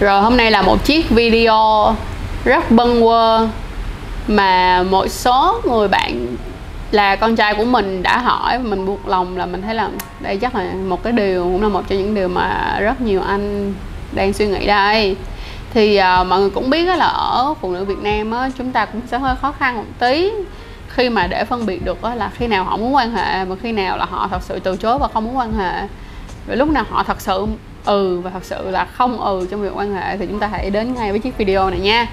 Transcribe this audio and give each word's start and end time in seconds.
Rồi 0.00 0.20
hôm 0.22 0.36
nay 0.36 0.50
là 0.50 0.62
một 0.62 0.84
chiếc 0.84 1.10
video 1.10 1.94
rất 2.44 2.70
bâng 2.70 3.02
quơ 3.02 3.48
mà 4.28 4.82
một 4.82 5.08
số 5.08 5.60
người 5.64 5.88
bạn 5.88 6.36
là 6.90 7.16
con 7.16 7.36
trai 7.36 7.54
của 7.54 7.64
mình 7.64 8.02
đã 8.02 8.18
hỏi 8.18 8.58
mình 8.58 8.86
buộc 8.86 9.08
lòng 9.08 9.36
là 9.36 9.46
mình 9.46 9.62
thấy 9.62 9.74
là 9.74 9.90
đây 10.20 10.36
chắc 10.36 10.54
là 10.54 10.72
một 10.88 11.02
cái 11.02 11.12
điều 11.12 11.42
cũng 11.42 11.62
là 11.62 11.68
một 11.68 11.82
trong 11.88 11.98
những 11.98 12.14
điều 12.14 12.28
mà 12.28 12.78
rất 12.80 13.00
nhiều 13.00 13.22
anh 13.22 13.74
đang 14.12 14.32
suy 14.32 14.46
nghĩ 14.46 14.66
đây. 14.66 15.16
Thì 15.74 16.00
uh, 16.00 16.26
mọi 16.26 16.40
người 16.40 16.50
cũng 16.50 16.70
biết 16.70 16.84
là 16.84 17.06
ở 17.06 17.54
phụ 17.60 17.72
nữ 17.72 17.84
Việt 17.84 17.98
Nam 17.98 18.30
á, 18.30 18.50
chúng 18.58 18.72
ta 18.72 18.84
cũng 18.84 19.00
sẽ 19.06 19.18
hơi 19.18 19.36
khó 19.36 19.52
khăn 19.52 19.76
một 19.76 19.84
tí. 19.98 20.30
Khi 20.88 21.08
mà 21.08 21.26
để 21.26 21.44
phân 21.44 21.66
biệt 21.66 21.84
được 21.84 22.04
là 22.04 22.30
khi 22.34 22.46
nào 22.46 22.64
họ 22.64 22.76
muốn 22.76 22.94
quan 22.94 23.12
hệ 23.12 23.44
và 23.44 23.56
khi 23.62 23.72
nào 23.72 23.96
là 23.96 24.04
họ 24.04 24.28
thật 24.30 24.42
sự 24.42 24.58
từ 24.58 24.76
chối 24.76 24.98
và 24.98 25.08
không 25.08 25.24
muốn 25.24 25.36
quan 25.36 25.54
hệ. 25.54 25.88
Và 26.46 26.54
lúc 26.54 26.68
nào 26.68 26.84
họ 26.90 27.02
thật 27.02 27.20
sự 27.20 27.46
ừ 27.88 28.20
và 28.20 28.30
thật 28.30 28.44
sự 28.44 28.70
là 28.70 28.84
không 28.84 29.20
ừ 29.20 29.46
trong 29.50 29.62
việc 29.62 29.70
quan 29.74 29.94
hệ 29.94 30.16
thì 30.16 30.26
chúng 30.26 30.38
ta 30.38 30.46
hãy 30.46 30.70
đến 30.70 30.94
ngay 30.94 31.10
với 31.10 31.20
chiếc 31.20 31.38
video 31.38 31.70
này 31.70 31.78
nha. 31.78 32.06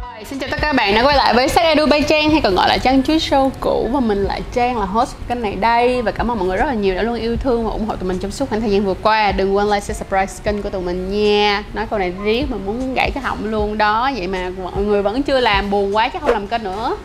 Rồi, 0.00 0.24
Xin 0.24 0.38
chào 0.38 0.50
tất 0.50 0.60
cả 0.60 0.66
các 0.66 0.76
bạn 0.76 0.94
đã 0.94 1.02
quay 1.02 1.16
lại 1.16 1.34
với 1.34 1.48
Sách 1.48 1.64
Edu 1.64 1.86
Bay 1.86 2.02
Trang 2.02 2.30
hay 2.30 2.40
còn 2.40 2.54
gọi 2.54 2.68
là 2.68 2.78
Trang 2.78 3.02
Chuối 3.02 3.18
Show 3.18 3.50
cũ 3.60 3.88
và 3.92 4.00
mình 4.00 4.24
là 4.24 4.40
Trang 4.52 4.78
là 4.78 4.84
host 4.84 5.16
của 5.16 5.22
kênh 5.28 5.42
này 5.42 5.56
đây. 5.56 6.02
Và 6.02 6.12
cảm 6.12 6.30
ơn 6.30 6.38
mọi 6.38 6.48
người 6.48 6.56
rất 6.56 6.66
là 6.66 6.74
nhiều 6.74 6.94
đã 6.94 7.02
luôn 7.02 7.14
yêu 7.14 7.36
thương 7.36 7.64
và 7.64 7.70
ủng 7.70 7.86
hộ 7.86 7.96
tụi 7.96 8.08
mình 8.08 8.18
trong 8.18 8.30
suốt 8.30 8.48
khoảng 8.48 8.60
thời 8.60 8.70
gian 8.70 8.84
vừa 8.84 8.94
qua. 8.94 9.32
Đừng 9.32 9.56
quên 9.56 9.66
like, 9.66 9.80
share, 9.80 9.98
subscribe 9.98 10.26
kênh 10.44 10.62
của 10.62 10.70
tụi 10.70 10.82
mình 10.82 11.10
nha. 11.10 11.64
Nói 11.72 11.86
câu 11.90 11.98
này 11.98 12.12
riết 12.24 12.44
mà 12.50 12.56
muốn 12.66 12.94
gãy 12.94 13.10
cái 13.14 13.22
họng 13.22 13.44
luôn 13.44 13.78
đó. 13.78 14.10
Vậy 14.16 14.26
mà 14.26 14.50
mọi 14.62 14.82
người 14.82 15.02
vẫn 15.02 15.22
chưa 15.22 15.40
làm 15.40 15.70
buồn 15.70 15.96
quá 15.96 16.08
chắc 16.08 16.22
không 16.22 16.30
làm 16.30 16.46
kênh 16.46 16.64
nữa 16.64 16.96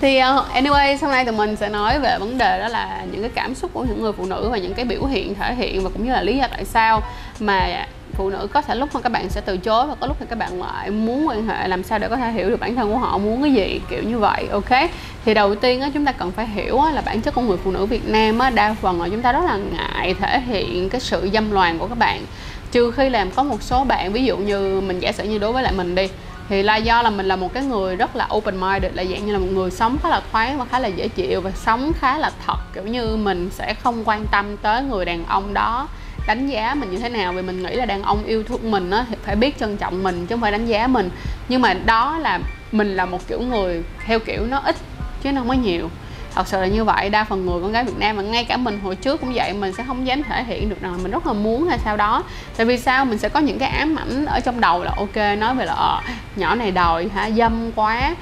thì 0.00 0.18
uh, 0.18 0.54
anyway 0.54 0.96
hôm 1.00 1.10
nay 1.10 1.24
tụi 1.24 1.34
mình 1.34 1.56
sẽ 1.56 1.68
nói 1.68 1.98
về 2.00 2.16
vấn 2.18 2.38
đề 2.38 2.60
đó 2.60 2.68
là 2.68 3.04
những 3.12 3.20
cái 3.20 3.30
cảm 3.34 3.54
xúc 3.54 3.70
của 3.74 3.84
những 3.84 4.02
người 4.02 4.12
phụ 4.12 4.26
nữ 4.26 4.48
và 4.50 4.58
những 4.58 4.74
cái 4.74 4.84
biểu 4.84 5.04
hiện 5.04 5.34
thể 5.34 5.54
hiện 5.54 5.84
và 5.84 5.90
cũng 5.90 6.04
như 6.04 6.12
là 6.12 6.22
lý 6.22 6.38
do 6.38 6.46
tại 6.50 6.64
sao 6.64 7.02
mà 7.40 7.86
phụ 8.12 8.30
nữ 8.30 8.48
có 8.52 8.62
thể 8.62 8.74
lúc 8.74 8.88
mà 8.94 9.00
các 9.00 9.12
bạn 9.12 9.28
sẽ 9.28 9.40
từ 9.40 9.56
chối 9.56 9.86
và 9.86 9.94
có 10.00 10.06
lúc 10.06 10.16
thì 10.20 10.26
các 10.30 10.38
bạn 10.38 10.62
lại 10.62 10.90
muốn 10.90 11.28
quan 11.28 11.46
hệ 11.46 11.68
làm 11.68 11.82
sao 11.82 11.98
để 11.98 12.08
có 12.08 12.16
thể 12.16 12.32
hiểu 12.32 12.50
được 12.50 12.60
bản 12.60 12.76
thân 12.76 12.92
của 12.92 12.98
họ 12.98 13.18
muốn 13.18 13.42
cái 13.42 13.52
gì 13.52 13.80
kiểu 13.90 14.02
như 14.02 14.18
vậy 14.18 14.48
ok? 14.50 14.90
Thì 15.24 15.34
đầu 15.34 15.54
tiên 15.54 15.80
á, 15.80 15.90
chúng 15.94 16.04
ta 16.04 16.12
cần 16.12 16.32
phải 16.32 16.46
hiểu 16.46 16.80
á, 16.80 16.92
là 16.92 17.02
bản 17.02 17.20
chất 17.20 17.34
của 17.34 17.42
người 17.42 17.56
phụ 17.64 17.70
nữ 17.70 17.86
Việt 17.86 18.08
Nam 18.08 18.38
á, 18.38 18.50
đa 18.50 18.74
phần 18.82 19.02
là 19.02 19.08
chúng 19.08 19.22
ta 19.22 19.32
rất 19.32 19.44
là 19.44 19.56
ngại 19.56 20.14
thể 20.20 20.40
hiện 20.40 20.88
cái 20.88 21.00
sự 21.00 21.30
dâm 21.32 21.50
loạn 21.50 21.78
của 21.78 21.86
các 21.86 21.98
bạn. 21.98 22.24
Trừ 22.72 22.90
khi 22.90 23.10
làm 23.10 23.30
có 23.30 23.42
một 23.42 23.62
số 23.62 23.84
bạn 23.84 24.12
ví 24.12 24.24
dụ 24.24 24.36
như 24.36 24.80
mình 24.80 25.00
giả 25.00 25.12
sử 25.12 25.24
như 25.24 25.38
đối 25.38 25.52
với 25.52 25.62
lại 25.62 25.72
mình 25.72 25.94
đi 25.94 26.08
thì 26.50 26.62
là 26.62 26.76
do 26.76 27.02
là 27.02 27.10
mình 27.10 27.26
là 27.26 27.36
một 27.36 27.54
cái 27.54 27.64
người 27.64 27.96
rất 27.96 28.16
là 28.16 28.28
open 28.34 28.60
minded, 28.60 28.92
là 28.94 29.04
dạng 29.04 29.26
như 29.26 29.32
là 29.32 29.38
một 29.38 29.46
người 29.52 29.70
sống 29.70 29.96
khá 30.02 30.08
là 30.08 30.22
thoáng 30.32 30.58
và 30.58 30.64
khá 30.64 30.78
là 30.78 30.88
dễ 30.88 31.08
chịu 31.08 31.40
và 31.40 31.50
sống 31.50 31.92
khá 32.00 32.18
là 32.18 32.30
thật. 32.46 32.56
Kiểu 32.74 32.84
như 32.84 33.16
mình 33.16 33.50
sẽ 33.50 33.74
không 33.74 34.02
quan 34.04 34.26
tâm 34.30 34.56
tới 34.56 34.82
người 34.82 35.04
đàn 35.04 35.24
ông 35.24 35.54
đó 35.54 35.88
đánh 36.26 36.46
giá 36.46 36.74
mình 36.74 36.90
như 36.90 36.98
thế 36.98 37.08
nào, 37.08 37.32
vì 37.32 37.42
mình 37.42 37.62
nghĩ 37.62 37.74
là 37.74 37.86
đàn 37.86 38.02
ông 38.02 38.24
yêu 38.24 38.42
thương 38.42 38.70
mình 38.70 38.90
á 38.90 39.06
thì 39.08 39.16
phải 39.24 39.36
biết 39.36 39.58
trân 39.58 39.76
trọng 39.76 40.02
mình 40.02 40.26
chứ 40.26 40.34
không 40.34 40.40
phải 40.40 40.52
đánh 40.52 40.66
giá 40.66 40.86
mình. 40.86 41.10
Nhưng 41.48 41.62
mà 41.62 41.74
đó 41.74 42.18
là 42.18 42.40
mình 42.72 42.96
là 42.96 43.06
một 43.06 43.28
kiểu 43.28 43.40
người 43.40 43.82
theo 44.06 44.18
kiểu 44.18 44.46
nó 44.46 44.58
ít 44.58 44.76
chứ 45.22 45.32
nó 45.32 45.40
không 45.40 45.48
có 45.48 45.54
nhiều 45.54 45.90
thật 46.34 46.48
sự 46.48 46.60
là 46.60 46.66
như 46.66 46.84
vậy 46.84 47.10
đa 47.10 47.24
phần 47.24 47.46
người 47.46 47.60
con 47.62 47.72
gái 47.72 47.84
Việt 47.84 47.98
Nam 47.98 48.16
và 48.16 48.22
ngay 48.22 48.44
cả 48.44 48.56
mình 48.56 48.80
hồi 48.84 48.96
trước 48.96 49.20
cũng 49.20 49.32
vậy 49.34 49.52
mình 49.52 49.72
sẽ 49.72 49.84
không 49.86 50.06
dám 50.06 50.22
thể 50.22 50.44
hiện 50.44 50.68
được 50.68 50.80
rằng 50.80 51.02
mình 51.02 51.12
rất 51.12 51.26
là 51.26 51.32
muốn 51.32 51.68
hay 51.68 51.78
sao 51.84 51.96
đó. 51.96 52.24
Tại 52.56 52.66
vì 52.66 52.78
sao? 52.78 53.04
Mình 53.04 53.18
sẽ 53.18 53.28
có 53.28 53.40
những 53.40 53.58
cái 53.58 53.68
ám 53.68 53.96
ảnh 53.96 54.26
ở 54.26 54.40
trong 54.40 54.60
đầu 54.60 54.84
là 54.84 54.92
ok 54.96 55.16
nói 55.38 55.54
về 55.54 55.64
là 55.64 55.72
ờ, 55.72 56.00
nhỏ 56.36 56.54
này 56.54 56.70
đòi 56.70 57.08
hả 57.14 57.30
dâm 57.30 57.72
quá. 57.72 58.14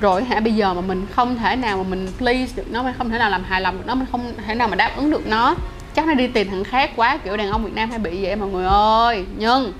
Rồi 0.00 0.24
hả 0.24 0.40
bây 0.40 0.54
giờ 0.54 0.74
mà 0.74 0.80
mình 0.80 1.06
không 1.14 1.36
thể 1.38 1.56
nào 1.56 1.76
mà 1.76 1.82
mình 1.82 2.08
please 2.18 2.52
được 2.56 2.70
nó 2.70 2.82
mình 2.82 2.94
không 2.98 3.10
thể 3.10 3.18
nào 3.18 3.30
làm 3.30 3.44
hài 3.44 3.60
lòng 3.60 3.76
được 3.76 3.84
nó 3.86 3.94
mình 3.94 4.06
không 4.12 4.32
thể 4.46 4.54
nào 4.54 4.68
mà 4.68 4.76
đáp 4.76 4.90
ứng 4.96 5.10
được 5.10 5.26
nó. 5.26 5.54
Chắc 5.94 6.06
nó 6.06 6.14
đi 6.14 6.26
tìm 6.26 6.50
thằng 6.50 6.64
khác 6.64 6.90
quá 6.96 7.16
kiểu 7.16 7.36
đàn 7.36 7.50
ông 7.50 7.64
Việt 7.64 7.74
Nam 7.74 7.90
hay 7.90 7.98
bị 7.98 8.24
vậy 8.24 8.36
mọi 8.36 8.48
người 8.48 8.66
ơi. 8.66 9.24
Nhưng 9.36 9.72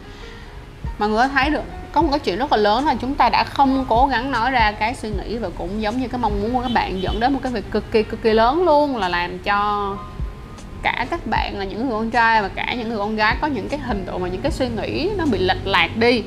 mọi 0.99 1.09
người 1.09 1.19
có 1.19 1.29
thấy 1.29 1.51
được 1.51 1.63
có 1.95 2.03
một 2.03 2.09
cái 2.11 2.19
chuyện 2.19 2.39
rất 2.39 2.53
là 2.53 2.57
lớn 2.57 2.87
là 2.87 2.95
chúng 2.95 3.15
ta 3.15 3.29
đã 3.29 3.45
không 3.45 3.85
cố 3.89 4.07
gắng 4.07 4.31
nói 4.31 4.51
ra 4.51 4.73
cái 4.73 4.95
suy 4.95 5.11
nghĩ 5.11 5.39
và 5.39 5.49
cũng 5.59 5.83
giống 5.83 6.01
như 6.01 6.09
cái 6.09 6.21
mong 6.21 6.43
muốn 6.43 6.55
của 6.55 6.61
các 6.61 6.71
bạn, 6.75 7.03
dẫn 7.03 7.21
đến 7.21 7.33
một 7.33 7.41
cái 7.43 7.53
việc 7.53 7.71
cực 7.71 7.93
kỳ 7.93 8.03
cực 8.03 8.23
kỳ 8.23 8.33
lớn 8.33 8.63
luôn, 8.65 8.97
là 8.97 9.09
làm 9.09 9.39
cho 9.39 9.97
cả 10.83 11.07
các 11.11 11.27
bạn 11.27 11.59
là 11.59 11.65
những 11.65 11.81
người 11.81 11.91
con 11.91 12.11
trai 12.11 12.43
và 12.43 12.49
cả 12.49 12.75
những 12.79 12.89
người 12.89 12.99
con 12.99 13.17
gái 13.17 13.37
có 13.41 13.47
những 13.47 13.69
cái 13.69 13.79
hình 13.79 14.05
tượng 14.07 14.23
và 14.23 14.29
những 14.29 14.41
cái 14.41 14.53
suy 14.53 14.69
nghĩ 14.69 15.11
nó 15.17 15.25
bị 15.27 15.39
lệch 15.39 15.67
lạc 15.67 15.97
đi 15.97 16.23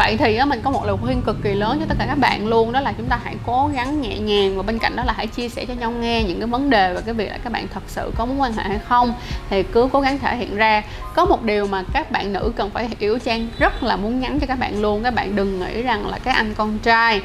vậy 0.00 0.16
thì 0.16 0.36
á, 0.36 0.44
mình 0.44 0.60
có 0.62 0.70
một 0.70 0.84
lời 0.86 0.96
khuyên 1.02 1.22
cực 1.22 1.36
kỳ 1.42 1.54
lớn 1.54 1.76
cho 1.80 1.86
tất 1.88 1.94
cả 1.98 2.06
các 2.08 2.18
bạn 2.18 2.46
luôn 2.46 2.72
đó 2.72 2.80
là 2.80 2.92
chúng 2.92 3.06
ta 3.06 3.18
hãy 3.24 3.36
cố 3.46 3.70
gắng 3.74 4.00
nhẹ 4.00 4.18
nhàng 4.18 4.56
và 4.56 4.62
bên 4.62 4.78
cạnh 4.78 4.96
đó 4.96 5.04
là 5.04 5.12
hãy 5.16 5.26
chia 5.26 5.48
sẻ 5.48 5.64
cho 5.64 5.74
nhau 5.74 5.90
nghe 5.90 6.24
những 6.24 6.38
cái 6.38 6.46
vấn 6.46 6.70
đề 6.70 6.94
và 6.94 7.00
cái 7.00 7.14
việc 7.14 7.28
là 7.28 7.38
các 7.44 7.52
bạn 7.52 7.68
thật 7.74 7.82
sự 7.86 8.12
có 8.16 8.26
mối 8.26 8.36
quan 8.36 8.52
hệ 8.52 8.62
hay 8.62 8.78
không. 8.78 9.14
Thì 9.50 9.62
cứ 9.62 9.88
cố 9.92 10.00
gắng 10.00 10.18
thể 10.18 10.36
hiện 10.36 10.56
ra. 10.56 10.82
Có 11.14 11.24
một 11.24 11.42
điều 11.42 11.66
mà 11.66 11.82
các 11.92 12.10
bạn 12.10 12.32
nữ 12.32 12.52
cần 12.56 12.70
phải 12.70 12.88
hiểu 12.98 13.18
trang 13.18 13.48
rất 13.58 13.82
là 13.82 13.96
muốn 13.96 14.20
nhắn 14.20 14.40
cho 14.40 14.46
các 14.46 14.58
bạn 14.58 14.80
luôn. 14.80 15.02
Các 15.02 15.14
bạn 15.14 15.36
đừng 15.36 15.60
nghĩ 15.60 15.82
rằng 15.82 16.06
là 16.06 16.18
cái 16.18 16.34
anh 16.34 16.54
con 16.54 16.78
trai 16.78 17.20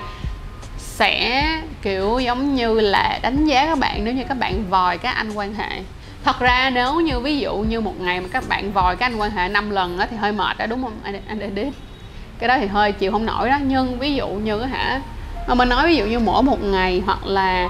sẽ 0.77 1.43
kiểu 1.81 2.19
giống 2.19 2.55
như 2.55 2.79
là 2.79 3.19
đánh 3.21 3.45
giá 3.45 3.65
các 3.65 3.79
bạn 3.79 4.03
nếu 4.03 4.13
như 4.13 4.23
các 4.29 4.39
bạn 4.39 4.69
vòi 4.69 4.97
các 4.97 5.11
anh 5.11 5.33
quan 5.33 5.53
hệ. 5.53 5.69
Thật 6.23 6.39
ra 6.39 6.69
nếu 6.69 6.99
như 6.99 7.19
ví 7.19 7.39
dụ 7.39 7.55
như 7.57 7.81
một 7.81 8.01
ngày 8.01 8.21
mà 8.21 8.27
các 8.31 8.43
bạn 8.47 8.71
vòi 8.71 8.95
các 8.95 9.05
anh 9.05 9.17
quan 9.17 9.31
hệ 9.31 9.49
5 9.49 9.69
lần 9.69 9.97
đó, 9.97 10.05
thì 10.11 10.17
hơi 10.17 10.31
mệt 10.31 10.57
đó 10.57 10.65
đúng 10.65 10.83
không? 10.83 10.99
Anh 11.03 11.21
anh 11.27 11.39
edit 11.39 11.73
cái 12.39 12.47
đó 12.47 12.57
thì 12.59 12.67
hơi 12.67 12.91
chịu 12.91 13.11
không 13.11 13.25
nổi 13.25 13.49
đó. 13.49 13.57
Nhưng 13.63 13.99
ví 13.99 14.15
dụ 14.15 14.27
như 14.27 14.61
hả 14.61 15.01
mà 15.47 15.55
mình 15.55 15.69
nói 15.69 15.87
ví 15.87 15.95
dụ 15.95 16.05
như 16.05 16.19
mỗi 16.19 16.43
một 16.43 16.63
ngày 16.63 17.01
hoặc 17.05 17.25
là 17.25 17.69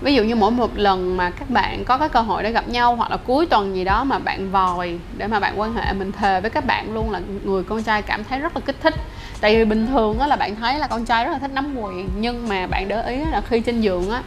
ví 0.00 0.14
dụ 0.14 0.22
như 0.22 0.34
mỗi 0.34 0.50
một 0.50 0.70
lần 0.76 1.16
mà 1.16 1.30
các 1.30 1.50
bạn 1.50 1.84
có 1.84 1.98
cái 1.98 2.08
cơ 2.08 2.20
hội 2.20 2.42
để 2.42 2.52
gặp 2.52 2.68
nhau 2.68 2.96
hoặc 2.96 3.10
là 3.10 3.16
cuối 3.16 3.46
tuần 3.46 3.76
gì 3.76 3.84
đó 3.84 4.04
mà 4.04 4.18
bạn 4.18 4.50
vòi 4.50 4.98
để 5.16 5.26
mà 5.26 5.40
bạn 5.40 5.60
quan 5.60 5.74
hệ 5.74 5.92
mình 5.92 6.12
thề 6.12 6.40
với 6.40 6.50
các 6.50 6.64
bạn 6.64 6.94
luôn 6.94 7.10
là 7.10 7.20
người 7.44 7.62
con 7.62 7.82
trai 7.82 8.02
cảm 8.02 8.24
thấy 8.24 8.38
rất 8.38 8.56
là 8.56 8.60
kích 8.66 8.76
thích. 8.80 8.94
Tại 9.40 9.56
vì 9.56 9.64
bình 9.64 9.86
thường 9.86 10.18
á 10.18 10.26
là 10.26 10.36
bạn 10.36 10.56
thấy 10.56 10.78
là 10.78 10.86
con 10.86 11.04
trai 11.04 11.24
rất 11.24 11.30
là 11.32 11.38
thích 11.38 11.50
nắm 11.50 11.76
quyền 11.76 12.08
nhưng 12.16 12.48
mà 12.48 12.66
bạn 12.66 12.88
để 12.88 13.02
ý 13.02 13.24
là 13.24 13.40
khi 13.40 13.60
trên 13.60 13.80
giường 13.80 14.10
á 14.10 14.22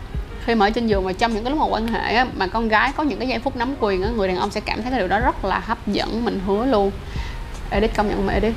khi 0.46 0.56
mà 0.56 0.66
ở 0.66 0.70
trên 0.70 0.88
giường 0.88 1.06
mà 1.06 1.14
trong 1.14 1.34
những 1.34 1.44
cái 1.44 1.52
lúc 1.52 1.60
mà 1.60 1.66
quan 1.66 1.88
hệ 1.88 2.16
á, 2.16 2.26
mà 2.38 2.48
con 2.48 2.68
gái 2.68 2.92
có 2.98 3.04
những 3.04 3.20
cái 3.20 3.28
giây 3.28 3.40
phút 3.40 3.56
nắm 3.56 3.76
quyền 3.80 4.04
á, 4.04 4.10
người 4.10 4.28
đàn 4.28 4.38
ông 4.38 4.52
sẽ 4.52 4.62
cảm 4.62 4.82
thấy 4.82 4.92
cái 4.92 5.00
điều 5.00 5.08
đó 5.08 5.20
rất 5.20 5.46
là 5.46 5.60
hấp 5.60 5.88
dẫn 5.88 6.26
mình 6.26 6.40
hứa 6.48 6.66
luôn. 6.66 6.92
Edit 7.70 7.96
công 7.96 8.10
nhận 8.10 8.28
mẹ 8.28 8.40
đi 8.40 8.50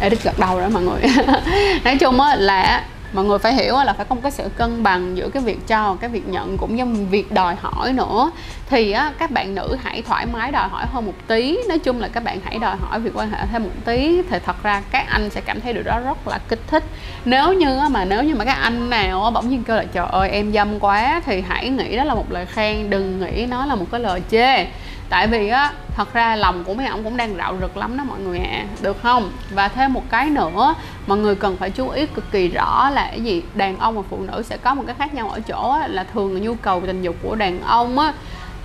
edit 0.00 0.16
edit 0.16 0.24
gật 0.24 0.38
đầu 0.38 0.60
đó 0.60 0.68
mọi 0.72 0.82
người. 0.82 1.00
Nói 1.84 1.96
chung 1.96 2.20
á 2.20 2.34
là 2.34 2.84
mọi 3.12 3.24
người 3.24 3.38
phải 3.38 3.54
hiểu 3.54 3.74
là 3.84 3.92
phải 3.92 4.06
có 4.08 4.14
một 4.14 4.20
cái 4.22 4.32
sự 4.32 4.48
cân 4.56 4.82
bằng 4.82 5.16
giữa 5.16 5.28
cái 5.28 5.42
việc 5.42 5.66
cho 5.66 5.92
và 5.92 5.96
cái 6.00 6.10
việc 6.10 6.28
nhận 6.28 6.58
cũng 6.58 6.76
như 6.76 6.84
việc 7.10 7.32
đòi 7.32 7.54
hỏi 7.60 7.92
nữa. 7.92 8.30
Thì 8.70 8.92
á, 8.92 9.12
các 9.18 9.30
bạn 9.30 9.54
nữ 9.54 9.76
hãy 9.82 10.02
thoải 10.02 10.26
mái 10.26 10.52
đòi 10.52 10.68
hỏi 10.68 10.86
hơn 10.92 11.06
một 11.06 11.12
tí. 11.26 11.58
Nói 11.68 11.78
chung 11.78 12.00
là 12.00 12.08
các 12.08 12.24
bạn 12.24 12.38
hãy 12.44 12.58
đòi 12.58 12.76
hỏi 12.76 13.00
việc 13.00 13.10
quan 13.14 13.30
hệ 13.30 13.38
thêm 13.52 13.62
một 13.62 13.70
tí. 13.84 14.22
Thì 14.30 14.38
thật 14.46 14.62
ra 14.62 14.82
các 14.90 15.06
anh 15.08 15.30
sẽ 15.30 15.40
cảm 15.40 15.60
thấy 15.60 15.72
điều 15.72 15.82
đó 15.82 16.00
rất 16.04 16.28
là 16.28 16.38
kích 16.48 16.60
thích. 16.66 16.84
Nếu 17.24 17.52
như 17.52 17.80
mà 17.90 18.04
nếu 18.04 18.22
như 18.22 18.34
mà 18.34 18.44
các 18.44 18.58
anh 18.60 18.90
nào 18.90 19.30
bỗng 19.34 19.48
nhiên 19.48 19.64
kêu 19.64 19.76
là 19.76 19.84
trời 19.84 20.06
ơi 20.10 20.30
em 20.30 20.52
dâm 20.52 20.80
quá 20.80 21.20
thì 21.24 21.40
hãy 21.48 21.68
nghĩ 21.68 21.96
đó 21.96 22.04
là 22.04 22.14
một 22.14 22.32
lời 22.32 22.46
khen 22.46 22.90
đừng 22.90 23.20
nghĩ 23.20 23.46
nó 23.46 23.66
là 23.66 23.74
một 23.74 23.86
cái 23.90 24.00
lời 24.00 24.22
chê 24.30 24.66
tại 25.08 25.26
vì 25.26 25.48
á 25.48 25.72
thật 25.96 26.12
ra 26.12 26.36
lòng 26.36 26.64
của 26.64 26.74
mấy 26.74 26.86
ông 26.86 27.04
cũng 27.04 27.16
đang 27.16 27.36
rạo 27.36 27.56
rực 27.60 27.76
lắm 27.76 27.96
đó 27.96 28.04
mọi 28.04 28.20
người 28.20 28.38
ạ 28.38 28.44
à. 28.52 28.66
được 28.82 28.96
không 29.02 29.30
và 29.50 29.68
thêm 29.68 29.92
một 29.92 30.02
cái 30.10 30.30
nữa 30.30 30.74
mọi 31.06 31.18
người 31.18 31.34
cần 31.34 31.56
phải 31.56 31.70
chú 31.70 31.88
ý 31.88 32.06
cực 32.06 32.32
kỳ 32.32 32.48
rõ 32.48 32.90
là 32.90 33.06
cái 33.10 33.20
gì 33.20 33.42
đàn 33.54 33.78
ông 33.78 33.96
và 33.96 34.02
phụ 34.10 34.18
nữ 34.22 34.42
sẽ 34.42 34.56
có 34.56 34.74
một 34.74 34.82
cái 34.86 34.96
khác 34.98 35.14
nhau 35.14 35.28
ở 35.28 35.40
chỗ 35.40 35.70
á, 35.70 35.88
là 35.88 36.04
thường 36.04 36.34
là 36.34 36.40
nhu 36.40 36.54
cầu 36.54 36.82
tình 36.86 37.02
dục 37.02 37.16
của 37.22 37.34
đàn 37.34 37.60
ông 37.62 37.98
á 37.98 38.12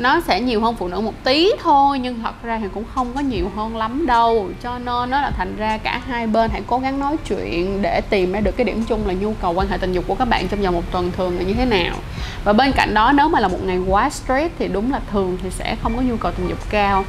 nó 0.01 0.21
sẽ 0.27 0.41
nhiều 0.41 0.61
hơn 0.61 0.75
phụ 0.75 0.87
nữ 0.87 1.01
một 1.01 1.13
tí 1.23 1.51
thôi, 1.63 1.99
nhưng 1.99 2.21
thật 2.21 2.43
ra 2.43 2.59
thì 2.61 2.67
cũng 2.73 2.83
không 2.95 3.13
có 3.13 3.19
nhiều 3.19 3.51
hơn 3.55 3.77
lắm 3.77 4.05
đâu. 4.05 4.49
Cho 4.63 4.79
nên 4.79 5.09
nó 5.09 5.21
là 5.21 5.31
thành 5.37 5.55
ra 5.57 5.77
cả 5.77 6.01
hai 6.07 6.27
bên 6.27 6.51
hãy 6.51 6.61
cố 6.67 6.79
gắng 6.79 6.99
nói 6.99 7.17
chuyện 7.27 7.81
để 7.81 8.01
tìm 8.01 8.31
ra 8.31 8.39
được 8.39 8.57
cái 8.57 8.65
điểm 8.65 8.83
chung 8.83 9.07
là 9.07 9.13
nhu 9.13 9.33
cầu 9.41 9.53
quan 9.53 9.67
hệ 9.67 9.77
tình 9.77 9.93
dục 9.93 10.03
của 10.07 10.15
các 10.15 10.25
bạn 10.25 10.47
trong 10.47 10.61
vòng 10.61 10.73
một 10.73 10.91
tuần 10.91 11.11
thường 11.11 11.37
là 11.37 11.43
như 11.43 11.53
thế 11.53 11.65
nào. 11.65 11.95
Và 12.43 12.53
bên 12.53 12.71
cạnh 12.71 12.93
đó, 12.93 13.11
nếu 13.11 13.29
mà 13.29 13.39
là 13.39 13.47
một 13.47 13.63
ngày 13.63 13.77
quá 13.77 14.09
stress 14.09 14.53
thì 14.59 14.67
đúng 14.67 14.91
là 14.91 14.99
thường 15.11 15.37
thì 15.43 15.49
sẽ 15.49 15.75
không 15.83 15.95
có 15.95 16.01
nhu 16.01 16.17
cầu 16.17 16.31
tình 16.31 16.49
dục 16.49 16.59
cao. 16.69 17.05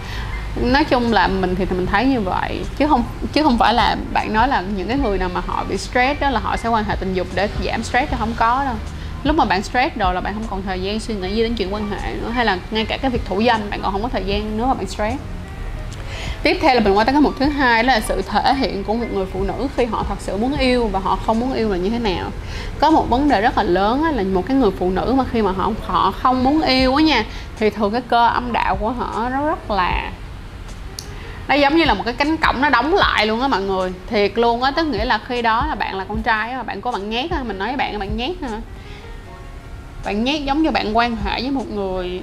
Nói 0.63 0.85
chung 0.85 1.13
là 1.13 1.29
mình 1.29 1.55
thì 1.55 1.67
mình 1.71 1.87
thấy 1.87 2.05
như 2.07 2.21
vậy, 2.21 2.65
chứ 2.79 2.87
không 2.87 3.05
chứ 3.33 3.43
không 3.43 3.59
phải 3.59 3.75
là 3.75 3.97
bạn 4.13 4.35
nói 4.35 4.49
là 4.49 4.61
những 4.77 4.89
cái 4.89 4.99
người 4.99 5.19
nào 5.19 5.31
mà 5.35 5.41
họ 5.47 5.65
bị 5.69 5.79
stress 5.79 6.21
đó 6.21 6.31
là 6.31 6.41
họ 6.41 6.57
sẽ 6.57 6.69
quan 6.69 6.85
hệ 6.85 6.97
tình 6.97 7.15
dục 7.15 7.27
để 7.35 7.49
giảm 7.65 7.83
stress 7.83 8.11
thì 8.11 8.17
không 8.19 8.33
có 8.37 8.65
đâu 8.65 8.75
lúc 9.25 9.37
mà 9.37 9.45
bạn 9.45 9.63
stress 9.63 9.97
rồi 9.97 10.15
là 10.15 10.21
bạn 10.21 10.35
không 10.35 10.47
còn 10.51 10.63
thời 10.63 10.83
gian 10.83 11.01
suy 11.01 11.15
nghĩ 11.15 11.35
gì 11.35 11.43
đến 11.43 11.55
chuyện 11.55 11.75
quan 11.75 11.91
hệ 11.91 12.15
nữa, 12.15 12.31
hay 12.31 12.45
là 12.45 12.59
ngay 12.71 12.85
cả 12.85 12.97
cái 12.97 13.11
việc 13.11 13.23
thủ 13.25 13.43
dâm 13.47 13.71
bạn 13.71 13.81
còn 13.83 13.93
không 13.93 14.03
có 14.03 14.09
thời 14.09 14.25
gian 14.25 14.57
nếu 14.57 14.67
mà 14.67 14.75
bạn 14.75 14.87
stress. 14.87 15.17
Tiếp 16.43 16.59
theo 16.61 16.75
là 16.75 16.81
mình 16.81 16.97
qua 16.97 17.05
tới 17.05 17.13
cái 17.13 17.23
mục 17.23 17.35
thứ 17.39 17.47
hai 17.47 17.85
là 17.85 18.01
sự 18.01 18.23
thể 18.23 18.55
hiện 18.55 18.85
của 18.85 18.95
một 18.95 19.07
người 19.13 19.27
phụ 19.33 19.43
nữ 19.43 19.69
khi 19.77 19.85
họ 19.85 20.05
thật 20.09 20.15
sự 20.19 20.37
muốn 20.37 20.57
yêu 20.59 20.87
và 20.87 20.99
họ 20.99 21.19
không 21.27 21.41
muốn 21.41 21.53
yêu 21.53 21.71
là 21.71 21.77
như 21.77 21.91
thế 21.91 21.99
nào. 21.99 22.31
Có 22.81 22.91
một 22.91 23.11
vấn 23.11 23.29
đề 23.29 23.41
rất 23.41 23.59
là 23.59 23.63
lớn 23.63 24.05
là 24.05 24.23
một 24.23 24.47
cái 24.47 24.57
người 24.57 24.71
phụ 24.79 24.91
nữ 24.91 25.15
mà 25.17 25.25
khi 25.33 25.43
mà 25.43 25.53
họ 25.53 25.73
họ 25.87 26.11
không 26.11 26.45
muốn 26.45 26.63
yêu 26.63 26.95
á 26.95 27.03
nha, 27.03 27.25
thì 27.59 27.71
thường 27.71 27.93
cái 27.93 28.01
cơ 28.09 28.29
âm 28.29 28.53
đạo 28.53 28.77
của 28.77 28.91
họ 28.91 29.29
nó 29.33 29.47
rất 29.47 29.71
là, 29.71 30.11
nó 31.49 31.55
giống 31.55 31.77
như 31.77 31.85
là 31.85 31.95
một 31.95 32.03
cái 32.05 32.15
cánh 32.15 32.37
cổng 32.37 32.61
nó 32.61 32.71
đóng 32.71 32.95
lại 32.95 33.27
luôn 33.27 33.41
á 33.41 33.49
mọi 33.49 33.63
người. 33.63 33.93
Thiệt 34.07 34.33
luôn 34.35 34.63
á, 34.63 34.71
tức 34.71 34.87
nghĩa 34.87 35.05
là 35.05 35.19
khi 35.29 35.43
đó 35.43 35.67
là 35.69 35.75
bạn 35.75 35.95
là 35.95 36.05
con 36.09 36.23
trai 36.23 36.55
mà 36.55 36.63
bạn 36.63 36.81
có 36.81 36.93
bạn 36.93 37.11
nhét 37.11 37.31
á, 37.31 37.43
mình 37.43 37.59
nói 37.59 37.69
với 37.69 37.77
bạn 37.77 37.93
là 37.93 37.99
bạn 37.99 38.17
nhét 38.17 38.37
hả? 38.43 38.61
Bạn 40.05 40.25
nhét 40.25 40.43
giống 40.43 40.63
như 40.63 40.71
bạn 40.71 40.97
quan 40.97 41.17
hệ 41.17 41.41
với 41.41 41.51
một 41.51 41.71
người 41.71 42.23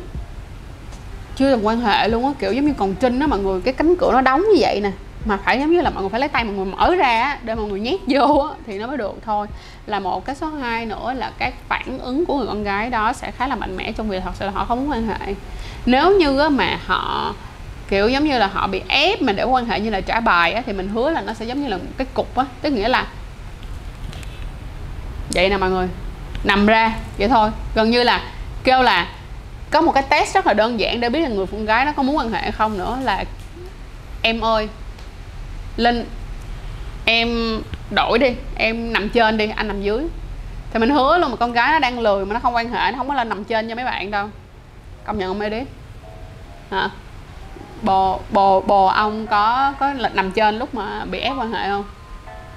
chưa 1.35 1.51
từng 1.51 1.67
quan 1.67 1.81
hệ 1.81 2.07
luôn 2.07 2.25
á 2.25 2.31
kiểu 2.39 2.53
giống 2.53 2.65
như 2.65 2.73
còn 2.77 2.95
trinh 2.95 3.19
á 3.19 3.27
mọi 3.27 3.39
người 3.39 3.61
cái 3.61 3.73
cánh 3.73 3.95
cửa 3.95 4.11
nó 4.11 4.21
đóng 4.21 4.41
như 4.41 4.57
vậy 4.59 4.81
nè. 4.81 4.91
Mà 5.25 5.37
phải 5.45 5.59
giống 5.59 5.71
như 5.71 5.81
là 5.81 5.89
mọi 5.89 6.03
người 6.03 6.09
phải 6.09 6.19
lấy 6.19 6.29
tay 6.29 6.43
mọi 6.43 6.53
người 6.53 6.65
mở 6.65 6.95
ra 6.95 7.21
á, 7.21 7.39
để 7.43 7.55
mọi 7.55 7.65
người 7.65 7.79
nhét 7.79 7.99
vô 8.07 8.47
á, 8.49 8.55
thì 8.67 8.79
nó 8.79 8.87
mới 8.87 8.97
được 8.97 9.15
thôi. 9.25 9.47
Là 9.85 9.99
một 9.99 10.25
cái 10.25 10.35
số 10.35 10.47
2 10.47 10.85
nữa 10.85 11.13
là 11.13 11.31
cái 11.37 11.53
phản 11.67 11.99
ứng 11.99 12.25
của 12.25 12.37
người 12.37 12.47
con 12.47 12.63
gái 12.63 12.89
đó 12.89 13.13
sẽ 13.13 13.31
khá 13.31 13.47
là 13.47 13.55
mạnh 13.55 13.77
mẽ 13.77 13.91
trong 13.91 14.09
việc 14.09 14.21
thật 14.23 14.31
sự 14.39 14.45
là 14.45 14.51
họ 14.51 14.65
không 14.65 14.79
muốn 14.79 14.91
quan 14.91 15.07
hệ. 15.07 15.33
Nếu 15.85 16.17
như 16.17 16.39
á, 16.39 16.49
mà 16.49 16.79
họ 16.85 17.33
kiểu 17.89 18.09
giống 18.09 18.23
như 18.23 18.37
là 18.37 18.47
họ 18.47 18.67
bị 18.67 18.81
ép 18.87 19.21
mà 19.21 19.33
để 19.33 19.43
quan 19.43 19.65
hệ 19.65 19.79
như 19.79 19.89
là 19.89 20.01
trả 20.01 20.19
bài 20.19 20.53
á, 20.53 20.61
thì 20.65 20.73
mình 20.73 20.87
hứa 20.87 21.09
là 21.09 21.21
nó 21.21 21.33
sẽ 21.33 21.45
giống 21.45 21.61
như 21.61 21.67
là 21.67 21.77
một 21.77 21.83
cái 21.97 22.07
cục 22.13 22.35
á. 22.35 22.45
Tức 22.61 22.69
nghĩa 22.69 22.87
là 22.87 23.07
vậy 25.33 25.49
nè 25.49 25.57
mọi 25.57 25.69
người 25.69 25.87
nằm 26.43 26.65
ra, 26.65 26.93
vậy 27.17 27.27
thôi. 27.27 27.49
Gần 27.75 27.91
như 27.91 28.03
là 28.03 28.21
kêu 28.63 28.81
là 28.81 29.07
có 29.71 29.81
một 29.81 29.91
cái 29.91 30.03
test 30.09 30.35
rất 30.35 30.47
là 30.47 30.53
đơn 30.53 30.79
giản 30.79 30.99
để 30.99 31.09
biết 31.09 31.19
là 31.19 31.29
người 31.29 31.45
phụ 31.45 31.57
gái 31.63 31.85
nó 31.85 31.91
có 31.91 32.03
muốn 32.03 32.17
quan 32.17 32.31
hệ 32.31 32.41
hay 32.41 32.51
không 32.51 32.77
nữa, 32.77 32.97
là 33.03 33.23
em 34.21 34.41
ơi, 34.41 34.69
lên, 35.77 36.05
em 37.05 37.59
đổi 37.91 38.19
đi, 38.19 38.35
em 38.57 38.93
nằm 38.93 39.09
trên 39.09 39.37
đi, 39.37 39.51
anh 39.55 39.67
nằm 39.67 39.81
dưới. 39.81 40.07
Thì 40.73 40.79
mình 40.79 40.89
hứa 40.89 41.17
luôn 41.17 41.31
mà 41.31 41.37
con 41.37 41.53
gái 41.53 41.71
nó 41.71 41.79
đang 41.79 41.99
lười 41.99 42.25
mà 42.25 42.33
nó 42.33 42.39
không 42.39 42.55
quan 42.55 42.69
hệ, 42.69 42.91
nó 42.91 42.97
không 42.97 43.07
có 43.07 43.13
lên 43.13 43.29
nằm 43.29 43.43
trên 43.43 43.69
cho 43.69 43.75
mấy 43.75 43.85
bạn 43.85 44.11
đâu. 44.11 44.27
Công 45.05 45.17
nhận 45.17 45.39
không 45.39 45.49
đi 45.49 45.61
hả? 46.71 46.89
Bồ 47.81 48.19
bồ 48.31 48.61
bồ 48.61 48.85
ông 48.85 49.27
có 49.27 49.73
có 49.79 49.93
nằm 50.13 50.31
trên 50.31 50.59
lúc 50.59 50.75
mà 50.75 51.05
bị 51.05 51.19
ép 51.19 51.33
quan 51.37 51.51
hệ 51.51 51.69
không? 51.69 51.83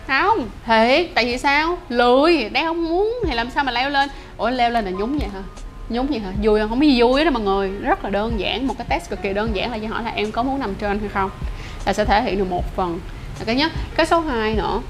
Không, 0.07 0.49
thiệt. 0.67 1.07
Tại 1.15 1.25
vì 1.25 1.39
sao? 1.39 1.79
Lười. 1.89 2.49
Đang 2.53 2.67
không 2.67 2.85
muốn 2.89 3.15
thì 3.27 3.35
làm 3.35 3.51
sao 3.51 3.65
mà 3.65 3.73
leo 3.73 3.91
lên? 3.91 4.09
Ủa, 4.37 4.51
leo 4.51 4.71
lên 4.71 4.85
là 4.85 4.91
nhúng 4.91 5.19
vậy 5.19 5.29
hả? 5.35 5.43
Nhúng 5.89 6.07
vậy 6.07 6.19
hả? 6.19 6.31
Vui 6.43 6.61
không? 6.61 6.69
Không 6.69 6.87
gì 6.87 7.01
vui 7.03 7.25
đó 7.25 7.31
mọi 7.31 7.43
người. 7.43 7.71
Rất 7.71 8.05
là 8.05 8.11
đơn 8.11 8.41
giản. 8.41 8.67
Một 8.67 8.75
cái 8.79 8.87
test 8.91 9.11
cực 9.11 9.23
kỳ 9.23 9.33
đơn 9.33 9.57
giản 9.57 9.71
là 9.71 9.79
cho 9.79 9.89
hỏi 9.89 10.03
là 10.03 10.11
em 10.11 10.33
có 10.33 10.43
muốn 10.43 10.61
nằm 10.61 10.75
trên 10.75 11.01
hay 11.01 11.09
không? 11.09 11.31
Là 11.87 11.93
sẽ 11.93 12.05
thể 12.05 12.23
hiện 12.23 12.39
được 12.39 12.51
một 12.51 12.77
phần. 12.77 13.01
Là 13.39 13.45
cái 13.45 13.55
nhất. 13.55 13.73
Cái 13.97 14.07
số 14.07 14.21
2 14.21 14.55
nữa 14.55 14.81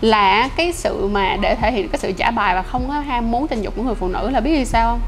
là 0.00 0.48
cái 0.56 0.72
sự 0.72 1.08
mà 1.08 1.36
để 1.40 1.54
thể 1.54 1.72
hiện 1.72 1.88
cái 1.88 1.98
sự 1.98 2.12
trả 2.12 2.30
bài 2.30 2.54
và 2.54 2.62
không 2.62 2.88
có 2.88 2.94
ham 2.94 3.30
muốn 3.30 3.48
tình 3.48 3.62
dục 3.62 3.74
của 3.76 3.82
người 3.82 3.94
phụ 3.94 4.08
nữ 4.08 4.30
là 4.30 4.40
biết 4.40 4.56
vì 4.58 4.64
sao 4.64 4.86
không? 4.86 5.00